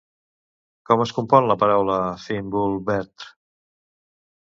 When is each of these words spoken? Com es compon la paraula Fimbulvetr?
Com 0.91 1.03
es 1.05 1.13
compon 1.19 1.51
la 1.53 1.59
paraula 1.65 2.01
Fimbulvetr? 2.25 3.33